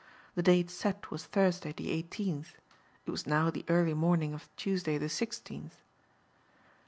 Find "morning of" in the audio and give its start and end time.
3.93-4.49